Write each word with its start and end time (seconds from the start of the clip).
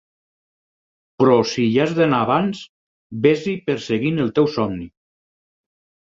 Però 1.23 1.33
si 1.49 1.65
hi 1.65 1.75
has 1.83 1.91
d'anar 1.99 2.21
abans, 2.25 2.61
ves-hi 3.25 3.53
perseguint 3.67 4.17
el 4.25 4.33
teu 4.39 4.49
somni. 4.55 4.89